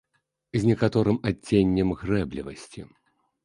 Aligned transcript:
З 0.57 0.63
некаторым 0.69 1.21
адценнем 1.33 1.95
грэблівасці. 2.03 2.81